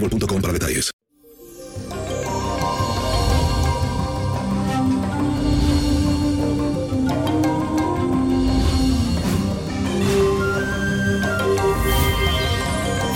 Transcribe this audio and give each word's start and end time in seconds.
para 0.00 0.52
detalles. 0.52 0.90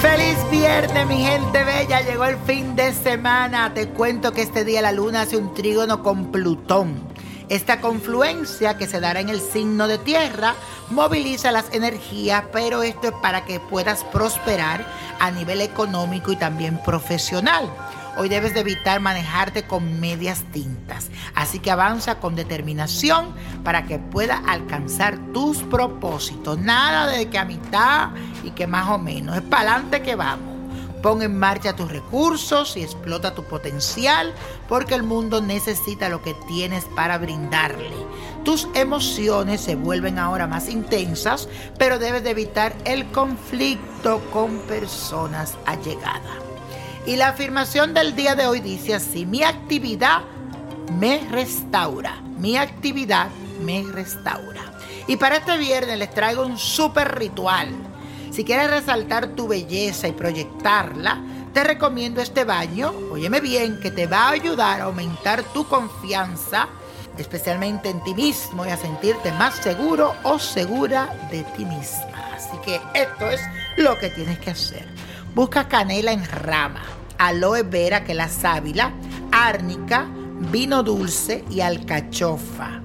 Feliz 0.00 0.36
viernes, 0.50 1.06
mi 1.06 1.18
gente 1.22 1.64
bella. 1.64 2.00
Llegó 2.00 2.24
el 2.24 2.36
fin 2.46 2.74
de 2.76 2.92
semana. 2.92 3.74
Te 3.74 3.88
cuento 3.88 4.32
que 4.32 4.42
este 4.42 4.64
día 4.64 4.80
la 4.80 4.92
luna 4.92 5.22
hace 5.22 5.36
un 5.36 5.52
trígono 5.52 6.02
con 6.02 6.32
Plutón. 6.32 7.09
Esta 7.50 7.80
confluencia 7.80 8.78
que 8.78 8.86
se 8.86 9.00
dará 9.00 9.18
en 9.18 9.28
el 9.28 9.40
signo 9.40 9.88
de 9.88 9.98
tierra 9.98 10.54
moviliza 10.88 11.50
las 11.50 11.64
energías, 11.72 12.44
pero 12.52 12.84
esto 12.84 13.08
es 13.08 13.14
para 13.20 13.44
que 13.44 13.58
puedas 13.58 14.04
prosperar 14.04 14.86
a 15.18 15.32
nivel 15.32 15.60
económico 15.60 16.30
y 16.30 16.36
también 16.36 16.80
profesional. 16.84 17.68
Hoy 18.16 18.28
debes 18.28 18.54
de 18.54 18.60
evitar 18.60 19.00
manejarte 19.00 19.64
con 19.64 19.98
medias 19.98 20.44
tintas, 20.52 21.08
así 21.34 21.58
que 21.58 21.72
avanza 21.72 22.20
con 22.20 22.36
determinación 22.36 23.34
para 23.64 23.84
que 23.84 23.98
puedas 23.98 24.40
alcanzar 24.46 25.18
tus 25.32 25.58
propósitos. 25.64 26.56
Nada 26.56 27.08
de 27.08 27.28
que 27.30 27.38
a 27.38 27.44
mitad 27.44 28.10
y 28.44 28.52
que 28.52 28.68
más 28.68 28.88
o 28.90 28.98
menos, 28.98 29.36
es 29.36 29.42
para 29.42 29.72
adelante 29.72 30.02
que 30.02 30.14
vamos. 30.14 30.49
Pon 31.02 31.22
en 31.22 31.38
marcha 31.38 31.74
tus 31.74 31.90
recursos 31.90 32.76
y 32.76 32.82
explota 32.82 33.34
tu 33.34 33.44
potencial 33.44 34.34
porque 34.68 34.94
el 34.94 35.02
mundo 35.02 35.40
necesita 35.40 36.08
lo 36.10 36.22
que 36.22 36.34
tienes 36.46 36.84
para 36.84 37.16
brindarle. 37.16 37.90
Tus 38.44 38.68
emociones 38.74 39.62
se 39.62 39.76
vuelven 39.76 40.18
ahora 40.18 40.46
más 40.46 40.68
intensas, 40.68 41.48
pero 41.78 41.98
debes 41.98 42.22
de 42.22 42.30
evitar 42.30 42.74
el 42.84 43.10
conflicto 43.12 44.20
con 44.30 44.58
personas 44.60 45.54
allegadas. 45.64 46.20
Y 47.06 47.16
la 47.16 47.28
afirmación 47.28 47.94
del 47.94 48.14
día 48.14 48.34
de 48.34 48.46
hoy 48.46 48.60
dice 48.60 48.94
así, 48.94 49.24
mi 49.24 49.42
actividad 49.42 50.22
me 50.98 51.26
restaura, 51.30 52.20
mi 52.38 52.58
actividad 52.58 53.28
me 53.64 53.82
restaura. 53.84 54.74
Y 55.06 55.16
para 55.16 55.38
este 55.38 55.56
viernes 55.56 55.98
les 55.98 56.10
traigo 56.10 56.44
un 56.44 56.58
súper 56.58 57.18
ritual. 57.18 57.68
Si 58.30 58.44
quieres 58.44 58.70
resaltar 58.70 59.28
tu 59.28 59.48
belleza 59.48 60.06
y 60.06 60.12
proyectarla, 60.12 61.20
te 61.52 61.64
recomiendo 61.64 62.20
este 62.20 62.44
baño, 62.44 62.92
óyeme 63.10 63.40
bien, 63.40 63.80
que 63.80 63.90
te 63.90 64.06
va 64.06 64.28
a 64.28 64.30
ayudar 64.30 64.80
a 64.80 64.84
aumentar 64.84 65.42
tu 65.52 65.66
confianza, 65.66 66.68
especialmente 67.18 67.90
en 67.90 68.02
ti 68.04 68.14
mismo 68.14 68.64
y 68.64 68.68
a 68.68 68.76
sentirte 68.76 69.32
más 69.32 69.56
seguro 69.56 70.14
o 70.22 70.38
segura 70.38 71.28
de 71.32 71.42
ti 71.56 71.64
misma. 71.64 72.34
Así 72.34 72.56
que 72.64 72.80
esto 72.94 73.28
es 73.28 73.40
lo 73.76 73.98
que 73.98 74.10
tienes 74.10 74.38
que 74.38 74.50
hacer. 74.50 74.86
Busca 75.34 75.66
canela 75.66 76.12
en 76.12 76.24
rama, 76.24 76.84
aloe 77.18 77.64
vera, 77.64 78.04
que 78.04 78.14
la 78.14 78.28
sábila, 78.28 78.92
árnica, 79.32 80.06
vino 80.52 80.84
dulce 80.84 81.44
y 81.50 81.60
alcachofa. 81.62 82.80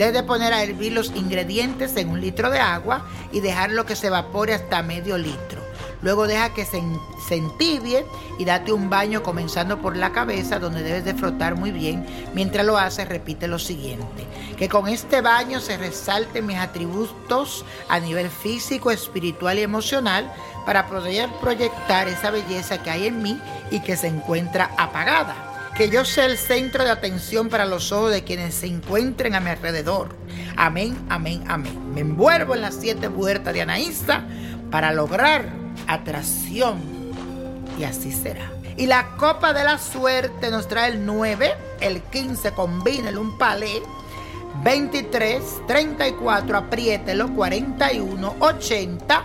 Debes 0.00 0.14
de 0.14 0.22
poner 0.22 0.54
a 0.54 0.62
hervir 0.62 0.94
los 0.94 1.14
ingredientes 1.14 1.94
en 1.98 2.08
un 2.08 2.22
litro 2.22 2.48
de 2.48 2.58
agua 2.58 3.04
y 3.32 3.40
dejarlo 3.40 3.84
que 3.84 3.94
se 3.94 4.06
evapore 4.06 4.54
hasta 4.54 4.82
medio 4.82 5.18
litro. 5.18 5.60
Luego 6.00 6.26
deja 6.26 6.54
que 6.54 6.64
se, 6.64 6.82
se 7.28 7.34
entibie 7.34 8.06
y 8.38 8.46
date 8.46 8.72
un 8.72 8.88
baño 8.88 9.22
comenzando 9.22 9.82
por 9.82 9.98
la 9.98 10.10
cabeza 10.12 10.58
donde 10.58 10.82
debes 10.82 11.04
de 11.04 11.12
frotar 11.12 11.54
muy 11.54 11.70
bien. 11.70 12.06
Mientras 12.32 12.64
lo 12.64 12.78
haces 12.78 13.10
repite 13.10 13.46
lo 13.46 13.58
siguiente. 13.58 14.26
Que 14.56 14.70
con 14.70 14.88
este 14.88 15.20
baño 15.20 15.60
se 15.60 15.76
resalten 15.76 16.46
mis 16.46 16.56
atributos 16.56 17.66
a 17.90 18.00
nivel 18.00 18.30
físico, 18.30 18.90
espiritual 18.90 19.58
y 19.58 19.64
emocional 19.64 20.32
para 20.64 20.86
poder 20.86 21.28
proyectar 21.42 22.08
esa 22.08 22.30
belleza 22.30 22.82
que 22.82 22.88
hay 22.88 23.06
en 23.06 23.20
mí 23.20 23.38
y 23.70 23.80
que 23.80 23.98
se 23.98 24.06
encuentra 24.06 24.70
apagada 24.78 25.49
que 25.80 25.88
yo 25.88 26.04
sea 26.04 26.26
el 26.26 26.36
centro 26.36 26.84
de 26.84 26.90
atención 26.90 27.48
para 27.48 27.64
los 27.64 27.90
ojos 27.90 28.12
de 28.12 28.22
quienes 28.22 28.52
se 28.52 28.66
encuentren 28.66 29.34
a 29.34 29.40
mi 29.40 29.48
alrededor. 29.48 30.14
Amén, 30.54 30.94
amén, 31.08 31.42
amén. 31.48 31.94
Me 31.94 32.02
envuelvo 32.02 32.54
en 32.54 32.60
las 32.60 32.74
siete 32.74 33.08
puertas 33.08 33.54
de 33.54 33.62
Anaísa 33.62 34.24
para 34.70 34.92
lograr 34.92 35.46
atracción 35.86 36.82
y 37.78 37.84
así 37.84 38.12
será. 38.12 38.52
Y 38.76 38.88
la 38.88 39.16
copa 39.16 39.54
de 39.54 39.64
la 39.64 39.78
suerte 39.78 40.50
nos 40.50 40.68
trae 40.68 40.90
el 40.90 41.06
9, 41.06 41.54
el 41.80 42.02
15, 42.02 42.52
combínelo, 42.52 43.22
un 43.22 43.38
palé, 43.38 43.80
23, 44.62 45.66
34, 45.66 46.58
apriételo, 46.58 47.34
41, 47.34 48.36
80 48.38 49.24